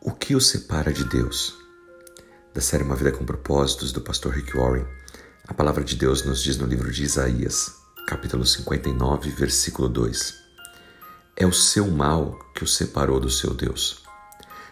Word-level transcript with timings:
O 0.00 0.12
que 0.12 0.36
o 0.36 0.40
separa 0.40 0.92
de 0.92 1.04
Deus? 1.04 1.58
Da 2.54 2.60
série 2.60 2.84
Uma 2.84 2.94
Vida 2.94 3.10
com 3.10 3.24
Propósitos, 3.24 3.90
do 3.90 4.00
pastor 4.00 4.32
Rick 4.32 4.56
Warren, 4.56 4.86
a 5.48 5.52
palavra 5.52 5.82
de 5.82 5.96
Deus 5.96 6.24
nos 6.24 6.40
diz 6.40 6.56
no 6.56 6.66
livro 6.66 6.92
de 6.92 7.02
Isaías, 7.02 7.74
capítulo 8.06 8.46
59, 8.46 9.28
versículo 9.30 9.88
2: 9.88 10.34
É 11.36 11.44
o 11.44 11.52
seu 11.52 11.88
mal 11.88 12.38
que 12.54 12.62
o 12.62 12.66
separou 12.66 13.18
do 13.18 13.28
seu 13.28 13.52
Deus. 13.52 14.04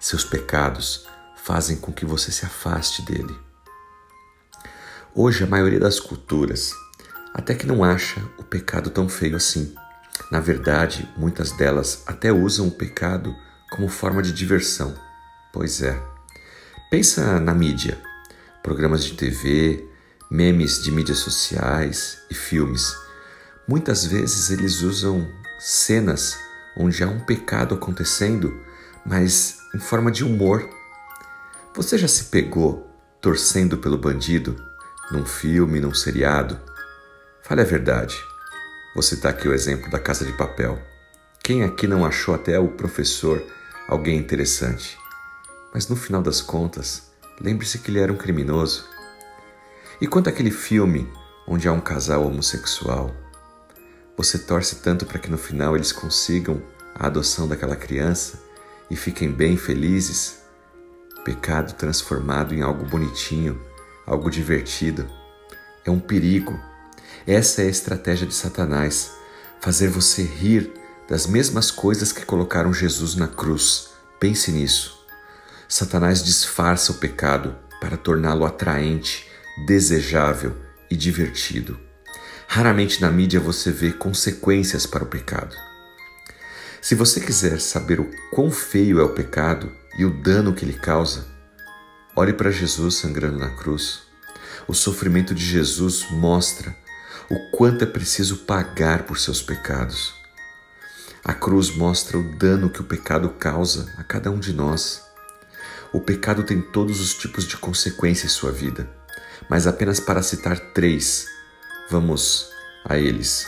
Seus 0.00 0.24
pecados 0.24 1.06
fazem 1.36 1.76
com 1.76 1.92
que 1.92 2.04
você 2.04 2.32
se 2.32 2.44
afaste 2.44 3.02
dele. 3.02 3.38
Hoje, 5.14 5.44
a 5.44 5.46
maioria 5.46 5.78
das 5.78 6.00
culturas 6.00 6.72
até 7.32 7.54
que 7.54 7.66
não 7.66 7.84
acha 7.84 8.20
o 8.38 8.42
pecado 8.42 8.90
tão 8.90 9.08
feio 9.08 9.36
assim. 9.36 9.72
Na 10.32 10.40
verdade, 10.40 11.08
muitas 11.16 11.52
delas 11.52 12.02
até 12.06 12.32
usam 12.32 12.66
o 12.66 12.72
pecado 12.72 13.34
como 13.70 13.88
forma 13.88 14.20
de 14.20 14.32
diversão. 14.32 15.11
Pois 15.52 15.82
é. 15.82 16.00
Pensa 16.90 17.38
na 17.38 17.54
mídia, 17.54 18.00
programas 18.62 19.04
de 19.04 19.12
TV, 19.12 19.86
memes 20.30 20.82
de 20.82 20.90
mídias 20.90 21.18
sociais 21.18 22.18
e 22.30 22.34
filmes. 22.34 22.96
Muitas 23.68 24.06
vezes 24.06 24.50
eles 24.50 24.80
usam 24.80 25.30
cenas 25.58 26.38
onde 26.76 27.04
há 27.04 27.06
um 27.06 27.20
pecado 27.20 27.74
acontecendo, 27.74 28.58
mas 29.04 29.58
em 29.74 29.78
forma 29.78 30.10
de 30.10 30.24
humor. 30.24 30.66
Você 31.74 31.98
já 31.98 32.08
se 32.08 32.24
pegou 32.24 32.90
torcendo 33.20 33.76
pelo 33.76 33.98
bandido 33.98 34.56
num 35.10 35.26
filme, 35.26 35.80
num 35.80 35.92
seriado? 35.92 36.58
Fale 37.42 37.60
a 37.60 37.64
verdade. 37.64 38.16
Você 38.94 39.14
está 39.14 39.28
aqui 39.28 39.48
o 39.48 39.54
exemplo 39.54 39.90
da 39.90 39.98
Casa 39.98 40.24
de 40.24 40.32
Papel. 40.32 40.78
Quem 41.42 41.62
aqui 41.62 41.86
não 41.86 42.06
achou 42.06 42.34
até 42.34 42.58
o 42.58 42.68
professor 42.68 43.42
alguém 43.86 44.16
interessante? 44.16 45.01
Mas 45.72 45.88
no 45.88 45.96
final 45.96 46.22
das 46.22 46.40
contas, 46.40 47.10
lembre-se 47.40 47.78
que 47.78 47.90
ele 47.90 48.00
era 48.00 48.12
um 48.12 48.16
criminoso. 48.16 48.84
E 50.00 50.06
quanto 50.06 50.28
àquele 50.28 50.50
filme 50.50 51.10
onde 51.46 51.66
há 51.66 51.72
um 51.72 51.80
casal 51.80 52.26
homossexual, 52.26 53.14
você 54.16 54.38
torce 54.38 54.76
tanto 54.76 55.06
para 55.06 55.18
que 55.18 55.30
no 55.30 55.38
final 55.38 55.74
eles 55.74 55.92
consigam 55.92 56.62
a 56.94 57.06
adoção 57.06 57.48
daquela 57.48 57.74
criança 57.74 58.38
e 58.90 58.96
fiquem 58.96 59.32
bem 59.32 59.56
felizes? 59.56 60.42
Pecado 61.24 61.72
transformado 61.74 62.52
em 62.52 62.62
algo 62.62 62.84
bonitinho, 62.84 63.60
algo 64.06 64.30
divertido. 64.30 65.08
É 65.84 65.90
um 65.90 66.00
perigo. 66.00 66.58
Essa 67.26 67.62
é 67.62 67.66
a 67.66 67.70
estratégia 67.70 68.26
de 68.26 68.34
Satanás: 68.34 69.12
fazer 69.60 69.88
você 69.88 70.22
rir 70.22 70.72
das 71.08 71.26
mesmas 71.26 71.70
coisas 71.70 72.12
que 72.12 72.26
colocaram 72.26 72.72
Jesus 72.72 73.14
na 73.14 73.28
cruz. 73.28 73.90
Pense 74.18 74.50
nisso. 74.50 75.01
Satanás 75.74 76.22
disfarça 76.22 76.92
o 76.92 76.96
pecado 76.96 77.56
para 77.80 77.96
torná-lo 77.96 78.44
atraente, 78.44 79.26
desejável 79.64 80.54
e 80.90 80.94
divertido. 80.94 81.80
Raramente 82.46 83.00
na 83.00 83.10
mídia 83.10 83.40
você 83.40 83.70
vê 83.70 83.90
consequências 83.90 84.84
para 84.84 85.02
o 85.02 85.06
pecado. 85.06 85.56
Se 86.82 86.94
você 86.94 87.22
quiser 87.22 87.58
saber 87.58 88.00
o 88.00 88.10
quão 88.30 88.50
feio 88.50 89.00
é 89.00 89.02
o 89.02 89.14
pecado 89.14 89.72
e 89.96 90.04
o 90.04 90.22
dano 90.22 90.52
que 90.52 90.62
ele 90.62 90.74
causa, 90.74 91.26
olhe 92.14 92.34
para 92.34 92.50
Jesus 92.50 92.96
sangrando 92.96 93.38
na 93.38 93.48
cruz. 93.56 94.02
O 94.68 94.74
sofrimento 94.74 95.34
de 95.34 95.42
Jesus 95.42 96.04
mostra 96.10 96.76
o 97.30 97.50
quanto 97.50 97.82
é 97.82 97.86
preciso 97.86 98.44
pagar 98.44 99.04
por 99.04 99.18
seus 99.18 99.40
pecados. 99.40 100.12
A 101.24 101.32
cruz 101.32 101.74
mostra 101.74 102.18
o 102.18 102.36
dano 102.36 102.68
que 102.68 102.82
o 102.82 102.84
pecado 102.84 103.30
causa 103.30 103.90
a 103.96 104.04
cada 104.04 104.30
um 104.30 104.38
de 104.38 104.52
nós. 104.52 105.10
O 105.92 106.00
pecado 106.00 106.42
tem 106.42 106.60
todos 106.60 107.00
os 107.00 107.14
tipos 107.14 107.46
de 107.46 107.56
consequências 107.56 108.32
em 108.32 108.34
sua 108.34 108.50
vida, 108.50 108.88
mas 109.48 109.66
apenas 109.66 110.00
para 110.00 110.22
citar 110.22 110.58
três, 110.72 111.26
vamos 111.90 112.50
a 112.84 112.98
eles. 112.98 113.46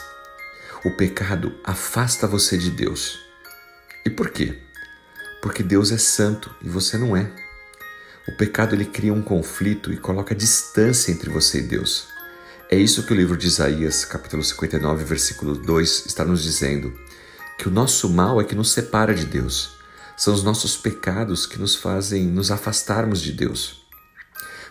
O 0.85 0.91
pecado 0.91 1.55
afasta 1.65 2.27
você 2.27 2.59
de 2.59 2.71
Deus. 2.71 3.19
E 4.05 4.11
por 4.11 4.31
quê? 4.31 4.59
Porque 5.41 5.63
Deus 5.63 5.91
é 5.91 5.99
santo 5.99 6.55
e 6.63 6.69
você 6.69 6.99
não 6.99 7.17
é. 7.17 7.31
O 8.29 8.37
pecado 8.37 8.75
ele 8.75 8.85
cria 8.85 9.13
um 9.13 9.23
conflito 9.23 9.93
e 9.93 9.97
coloca 9.97 10.35
distância 10.35 11.13
entre 11.13 11.31
você 11.31 11.59
e 11.59 11.63
Deus. 11.63 12.09
É 12.71 12.77
isso 12.77 13.05
que 13.05 13.13
o 13.13 13.17
livro 13.17 13.37
de 13.37 13.47
Isaías, 13.47 14.05
capítulo 14.05 14.43
59, 14.43 15.05
versículo 15.05 15.55
2, 15.55 16.07
está 16.07 16.25
nos 16.25 16.43
dizendo: 16.43 16.93
que 17.59 17.69
o 17.69 17.71
nosso 17.71 18.09
mal 18.11 18.41
é 18.41 18.45
que 18.45 18.55
nos 18.55 18.73
separa 18.73 19.15
de 19.15 19.25
Deus. 19.25 19.77
São 20.17 20.33
os 20.33 20.43
nossos 20.43 20.77
pecados 20.77 21.47
que 21.47 21.59
nos 21.59 21.75
fazem 21.75 22.27
nos 22.27 22.51
afastarmos 22.51 23.21
de 23.21 23.33
Deus. 23.33 23.85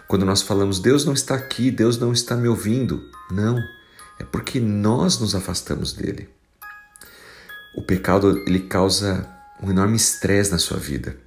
Quando 0.08 0.26
nós 0.26 0.42
falamos 0.42 0.80
Deus 0.80 1.06
não 1.06 1.14
está 1.14 1.36
aqui, 1.36 1.72
Deus 1.72 1.98
não 1.98 2.14
está 2.14 2.36
me 2.36 2.48
ouvindo, 2.48 3.10
não, 3.32 3.58
é 4.20 4.24
porque 4.24 4.60
nós 4.60 5.20
nos 5.20 5.36
afastamos 5.36 5.94
dele. 5.94 6.30
O 7.76 7.82
pecado 7.82 8.44
ele 8.46 8.60
causa 8.60 9.28
um 9.62 9.72
enorme 9.72 9.96
estresse 9.96 10.52
na 10.52 10.60
sua 10.60 10.78
vida. 10.78 11.18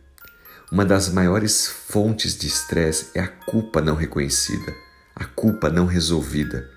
Uma 0.71 0.84
das 0.84 1.09
maiores 1.09 1.66
fontes 1.66 2.37
de 2.37 2.47
estresse 2.47 3.10
é 3.15 3.21
a 3.21 3.28
culpa 3.28 3.81
não 3.81 3.94
reconhecida, 3.94 4.75
a 5.15 5.25
culpa 5.25 5.69
não 5.69 5.87
resolvida. 5.87 6.69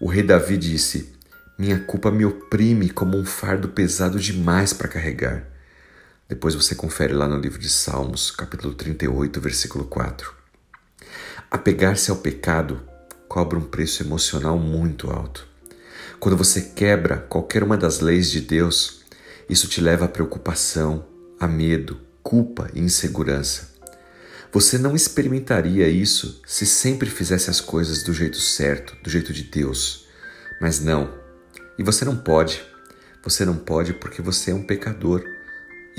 O 0.00 0.08
rei 0.08 0.22
Davi 0.22 0.56
disse: 0.56 1.12
Minha 1.58 1.78
culpa 1.80 2.10
me 2.10 2.24
oprime 2.24 2.90
como 2.90 3.16
um 3.16 3.24
fardo 3.24 3.68
pesado 3.68 4.18
demais 4.18 4.72
para 4.72 4.88
carregar. 4.88 5.44
Depois 6.28 6.54
você 6.54 6.74
confere 6.74 7.14
lá 7.14 7.26
no 7.26 7.38
livro 7.38 7.58
de 7.58 7.70
Salmos, 7.70 8.30
capítulo 8.30 8.74
38, 8.74 9.40
versículo 9.40 9.86
4. 9.86 10.30
Apegar-se 11.50 12.10
ao 12.10 12.18
pecado 12.18 12.82
cobra 13.26 13.58
um 13.58 13.62
preço 13.62 14.02
emocional 14.02 14.58
muito 14.58 15.10
alto. 15.10 15.48
Quando 16.20 16.36
você 16.36 16.60
quebra 16.60 17.16
qualquer 17.16 17.62
uma 17.62 17.78
das 17.78 18.00
leis 18.00 18.30
de 18.30 18.42
Deus, 18.42 19.00
isso 19.48 19.68
te 19.68 19.80
leva 19.80 20.04
a 20.04 20.08
preocupação, 20.08 21.06
a 21.40 21.48
medo, 21.48 21.98
culpa 22.22 22.70
e 22.74 22.80
insegurança. 22.80 23.70
Você 24.52 24.76
não 24.76 24.94
experimentaria 24.94 25.88
isso 25.88 26.42
se 26.46 26.66
sempre 26.66 27.08
fizesse 27.08 27.48
as 27.48 27.62
coisas 27.62 28.02
do 28.02 28.12
jeito 28.12 28.38
certo, 28.38 28.94
do 29.02 29.08
jeito 29.08 29.32
de 29.32 29.44
Deus. 29.44 30.06
Mas 30.60 30.78
não. 30.78 31.10
E 31.78 31.82
você 31.82 32.04
não 32.04 32.18
pode. 32.18 32.62
Você 33.24 33.46
não 33.46 33.56
pode 33.56 33.94
porque 33.94 34.20
você 34.20 34.50
é 34.50 34.54
um 34.54 34.62
pecador 34.62 35.24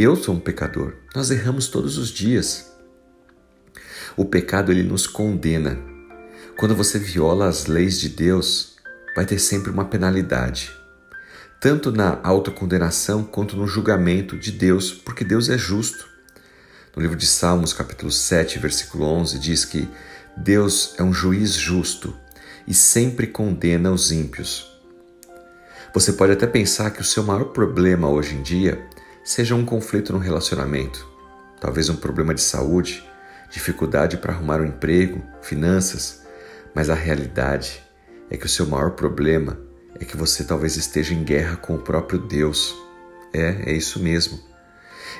eu 0.01 0.15
sou 0.15 0.33
um 0.33 0.39
pecador. 0.39 0.93
Nós 1.13 1.29
erramos 1.29 1.67
todos 1.67 1.97
os 1.97 2.09
dias. 2.09 2.71
O 4.15 4.23
pecado 4.23 4.71
ele 4.71 4.81
nos 4.81 5.05
condena. 5.05 5.77
Quando 6.57 6.73
você 6.73 6.97
viola 6.97 7.47
as 7.47 7.65
leis 7.65 7.99
de 7.99 8.07
Deus, 8.07 8.77
vai 9.13 9.25
ter 9.25 9.37
sempre 9.39 9.69
uma 9.69 9.83
penalidade. 9.83 10.71
Tanto 11.59 11.91
na 11.91 12.17
autocondenação 12.23 13.25
quanto 13.25 13.57
no 13.57 13.67
julgamento 13.67 14.37
de 14.37 14.53
Deus, 14.53 14.93
porque 14.93 15.25
Deus 15.25 15.49
é 15.49 15.57
justo. 15.57 16.07
No 16.95 17.01
livro 17.01 17.17
de 17.17 17.27
Salmos, 17.27 17.73
capítulo 17.73 18.09
7, 18.09 18.57
versículo 18.57 19.03
11, 19.03 19.37
diz 19.37 19.65
que 19.65 19.85
Deus 20.37 20.95
é 20.97 21.03
um 21.03 21.13
juiz 21.13 21.51
justo 21.55 22.15
e 22.65 22.73
sempre 22.73 23.27
condena 23.27 23.91
os 23.91 24.13
ímpios. 24.13 24.65
Você 25.93 26.13
pode 26.13 26.31
até 26.31 26.47
pensar 26.47 26.91
que 26.91 27.01
o 27.01 27.05
seu 27.05 27.21
maior 27.23 27.45
problema 27.45 28.09
hoje 28.09 28.35
em 28.35 28.41
dia 28.41 28.87
seja 29.29 29.53
um 29.53 29.63
conflito 29.63 30.11
no 30.11 30.17
relacionamento, 30.17 31.07
talvez 31.61 31.87
um 31.87 31.95
problema 31.95 32.33
de 32.33 32.41
saúde, 32.41 33.07
dificuldade 33.51 34.17
para 34.17 34.33
arrumar 34.33 34.59
um 34.59 34.65
emprego, 34.65 35.21
finanças, 35.39 36.23
mas 36.73 36.89
a 36.89 36.95
realidade 36.95 37.79
é 38.27 38.35
que 38.35 38.47
o 38.47 38.49
seu 38.49 38.65
maior 38.65 38.89
problema 38.93 39.55
é 39.99 40.03
que 40.03 40.17
você 40.17 40.43
talvez 40.43 40.77
esteja 40.77 41.13
em 41.13 41.23
guerra 41.23 41.57
com 41.57 41.75
o 41.75 41.79
próprio 41.79 42.17
Deus. 42.17 42.75
É, 43.31 43.69
é 43.69 43.73
isso 43.73 43.99
mesmo. 43.99 44.39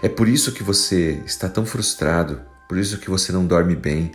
É 0.01 0.09
por 0.09 0.27
isso 0.27 0.53
que 0.53 0.63
você 0.63 1.21
está 1.23 1.47
tão 1.47 1.63
frustrado, 1.63 2.41
por 2.67 2.79
isso 2.79 2.97
que 2.97 3.11
você 3.11 3.31
não 3.31 3.45
dorme 3.45 3.75
bem, 3.75 4.11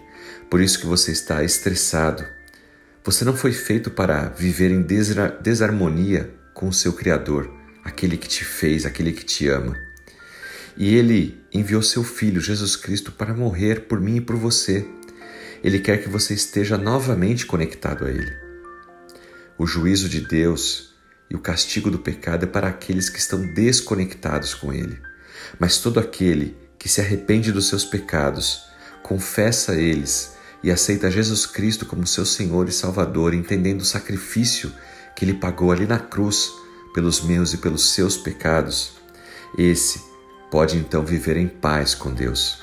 por 0.50 0.60
isso 0.60 0.80
que 0.80 0.86
você 0.86 1.12
está 1.12 1.44
estressado. 1.44 2.24
Você 3.04 3.24
não 3.24 3.36
foi 3.36 3.52
feito 3.52 3.92
para 3.92 4.30
viver 4.30 4.72
em 4.72 4.84
desarmonia 5.40 6.34
com 6.52 6.66
o 6.66 6.72
seu 6.72 6.92
Criador 6.92 7.62
aquele 7.84 8.16
que 8.16 8.26
te 8.26 8.44
fez, 8.44 8.86
aquele 8.86 9.12
que 9.12 9.24
te 9.24 9.46
ama. 9.48 9.76
E 10.76 10.96
ele 10.96 11.40
enviou 11.52 11.82
seu 11.82 12.02
filho, 12.02 12.40
Jesus 12.40 12.74
Cristo, 12.74 13.12
para 13.12 13.34
morrer 13.34 13.82
por 13.82 14.00
mim 14.00 14.16
e 14.16 14.20
por 14.20 14.36
você. 14.36 14.84
Ele 15.62 15.78
quer 15.78 16.02
que 16.02 16.08
você 16.08 16.34
esteja 16.34 16.76
novamente 16.76 17.46
conectado 17.46 18.06
a 18.06 18.10
ele. 18.10 18.32
O 19.56 19.66
juízo 19.66 20.08
de 20.08 20.20
Deus 20.20 20.94
e 21.30 21.36
o 21.36 21.38
castigo 21.38 21.90
do 21.90 21.98
pecado 21.98 22.44
é 22.44 22.46
para 22.46 22.68
aqueles 22.68 23.08
que 23.08 23.18
estão 23.18 23.46
desconectados 23.54 24.54
com 24.54 24.72
ele. 24.72 24.98
Mas 25.58 25.78
todo 25.78 26.00
aquele 26.00 26.56
que 26.78 26.88
se 26.88 27.00
arrepende 27.00 27.52
dos 27.52 27.68
seus 27.68 27.84
pecados, 27.84 28.64
confessa 29.02 29.74
eles 29.76 30.34
e 30.62 30.70
aceita 30.70 31.10
Jesus 31.10 31.46
Cristo 31.46 31.86
como 31.86 32.06
seu 32.06 32.26
Senhor 32.26 32.68
e 32.68 32.72
Salvador, 32.72 33.32
entendendo 33.32 33.82
o 33.82 33.86
sacrifício 33.86 34.72
que 35.14 35.24
ele 35.24 35.34
pagou 35.34 35.70
ali 35.70 35.86
na 35.86 35.98
cruz 35.98 36.50
pelos 36.94 37.20
meus 37.20 37.52
e 37.52 37.58
pelos 37.58 37.92
seus 37.92 38.16
pecados, 38.16 38.92
esse 39.58 40.00
pode 40.50 40.78
então 40.78 41.04
viver 41.04 41.36
em 41.36 41.48
paz 41.48 41.92
com 41.92 42.14
Deus. 42.14 42.62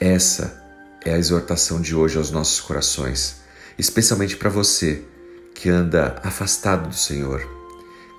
Essa 0.00 0.60
é 1.04 1.14
a 1.14 1.18
exortação 1.18 1.80
de 1.80 1.94
hoje 1.94 2.18
aos 2.18 2.32
nossos 2.32 2.60
corações, 2.60 3.42
especialmente 3.78 4.36
para 4.36 4.50
você 4.50 5.04
que 5.54 5.70
anda 5.70 6.20
afastado 6.24 6.88
do 6.88 6.96
Senhor, 6.96 7.48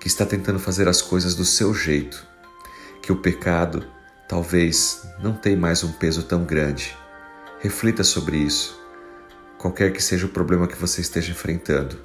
que 0.00 0.08
está 0.08 0.24
tentando 0.24 0.58
fazer 0.58 0.88
as 0.88 1.02
coisas 1.02 1.34
do 1.34 1.44
seu 1.44 1.74
jeito, 1.74 2.26
que 3.02 3.12
o 3.12 3.16
pecado 3.16 3.86
talvez 4.26 5.02
não 5.22 5.34
tenha 5.34 5.56
mais 5.56 5.84
um 5.84 5.92
peso 5.92 6.22
tão 6.22 6.44
grande. 6.44 6.96
Reflita 7.60 8.02
sobre 8.02 8.38
isso. 8.38 8.80
Qualquer 9.58 9.92
que 9.92 10.02
seja 10.02 10.24
o 10.24 10.30
problema 10.30 10.66
que 10.66 10.76
você 10.76 11.02
esteja 11.02 11.30
enfrentando, 11.30 11.98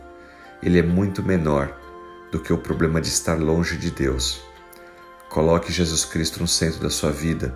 ele 0.61 0.77
é 0.77 0.83
muito 0.83 1.23
menor 1.23 1.80
do 2.31 2.39
que 2.39 2.53
o 2.53 2.57
problema 2.57 3.01
de 3.01 3.09
estar 3.09 3.35
longe 3.39 3.77
de 3.77 3.91
Deus. 3.91 4.41
Coloque 5.29 5.71
Jesus 5.71 6.05
Cristo 6.05 6.39
no 6.39 6.47
centro 6.47 6.79
da 6.79 6.89
sua 6.89 7.11
vida, 7.11 7.55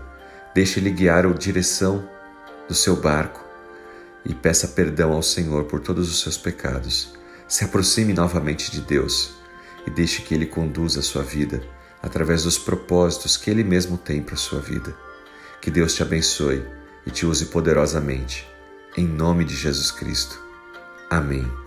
deixe 0.54 0.80
Ele 0.80 0.92
guiar 0.92 1.26
a 1.26 1.34
direção 1.34 2.08
do 2.68 2.74
seu 2.74 2.96
barco 2.96 3.44
e 4.26 4.34
peça 4.34 4.68
perdão 4.68 5.14
ao 5.14 5.22
Senhor 5.22 5.66
por 5.66 5.80
todos 5.80 6.10
os 6.10 6.20
seus 6.22 6.38
pecados. 6.38 7.14
Se 7.48 7.64
aproxime 7.64 8.14
novamente 8.14 8.72
de 8.72 8.82
Deus 8.82 9.36
e 9.86 9.90
deixe 9.92 10.22
que 10.22 10.34
Ele 10.34 10.46
conduza 10.46 11.00
a 11.00 11.04
sua 11.04 11.24
vida 11.24 11.62
através 12.02 12.44
dos 12.44 12.58
propósitos 12.58 13.38
que 13.38 13.50
Ele 13.50 13.64
mesmo 13.64 13.98
tem 13.98 14.22
para 14.22 14.36
a 14.36 14.38
sua 14.38 14.60
vida. 14.60 14.96
Que 15.62 15.72
Deus 15.72 15.94
te 15.94 16.02
abençoe 16.02 16.64
e 17.06 17.12
te 17.12 17.26
use 17.26 17.48
poderosamente. 17.48 18.48
Em 18.98 19.06
nome 19.06 19.44
de 19.44 19.56
Jesus 19.56 19.92
Cristo. 19.92 20.40
Amém. 21.10 21.65